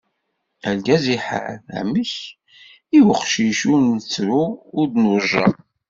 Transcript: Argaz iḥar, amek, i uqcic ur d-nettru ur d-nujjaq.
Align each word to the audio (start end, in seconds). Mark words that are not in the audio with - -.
Argaz 0.69 1.05
iḥar, 1.15 1.53
amek, 1.79 2.13
i 2.97 2.99
uqcic 3.11 3.59
ur 3.73 3.79
d-nettru 3.83 4.43
ur 4.77 4.85
d-nujjaq. 4.93 5.53